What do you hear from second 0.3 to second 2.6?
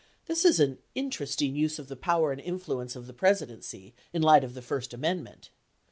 is an interesting use of the power and